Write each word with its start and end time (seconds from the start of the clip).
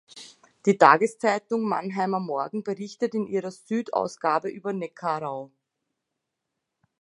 Die 0.65 0.79
Tageszeitung 0.79 1.61
Mannheimer 1.69 2.19
Morgen 2.19 2.63
berichtet 2.63 3.13
in 3.13 3.27
ihrer 3.27 3.51
„Süd“-Ausgabe 3.51 4.49
über 4.49 4.73
Neckarau. 4.73 5.51